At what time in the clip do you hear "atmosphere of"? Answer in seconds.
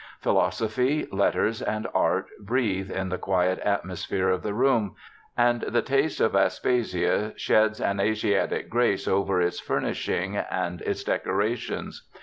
3.59-4.41